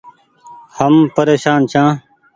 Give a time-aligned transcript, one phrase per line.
[0.77, 1.89] هم پريشان ڇآن۔